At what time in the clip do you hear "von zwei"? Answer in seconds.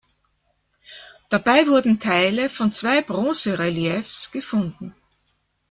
2.49-3.03